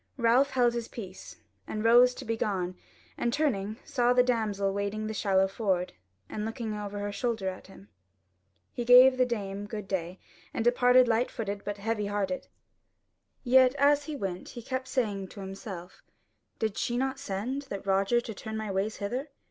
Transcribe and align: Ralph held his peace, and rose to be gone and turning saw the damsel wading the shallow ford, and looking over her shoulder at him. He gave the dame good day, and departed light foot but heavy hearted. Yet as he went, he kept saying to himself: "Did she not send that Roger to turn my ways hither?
Ralph 0.17 0.49
held 0.49 0.73
his 0.73 0.87
peace, 0.87 1.35
and 1.67 1.83
rose 1.83 2.15
to 2.15 2.25
be 2.25 2.35
gone 2.35 2.75
and 3.19 3.31
turning 3.31 3.77
saw 3.85 4.13
the 4.13 4.23
damsel 4.23 4.73
wading 4.73 5.05
the 5.05 5.13
shallow 5.13 5.47
ford, 5.47 5.93
and 6.27 6.43
looking 6.43 6.73
over 6.73 6.97
her 6.97 7.11
shoulder 7.11 7.47
at 7.49 7.67
him. 7.67 7.87
He 8.73 8.83
gave 8.83 9.15
the 9.17 9.27
dame 9.27 9.67
good 9.67 9.87
day, 9.87 10.19
and 10.55 10.65
departed 10.65 11.07
light 11.07 11.29
foot 11.29 11.63
but 11.63 11.77
heavy 11.77 12.07
hearted. 12.07 12.47
Yet 13.43 13.75
as 13.75 14.05
he 14.05 14.15
went, 14.15 14.49
he 14.49 14.63
kept 14.63 14.87
saying 14.87 15.27
to 15.27 15.39
himself: 15.41 16.01
"Did 16.57 16.79
she 16.79 16.97
not 16.97 17.19
send 17.19 17.67
that 17.69 17.85
Roger 17.85 18.19
to 18.21 18.33
turn 18.33 18.57
my 18.57 18.71
ways 18.71 18.95
hither? 18.97 19.29